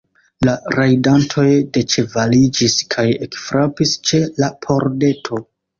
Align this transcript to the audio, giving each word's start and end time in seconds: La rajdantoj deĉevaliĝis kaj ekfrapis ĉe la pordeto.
La 0.47 0.53
rajdantoj 0.75 1.45
deĉevaliĝis 1.77 2.81
kaj 2.97 3.07
ekfrapis 3.29 3.95
ĉe 4.11 4.25
la 4.43 4.55
pordeto. 4.67 5.47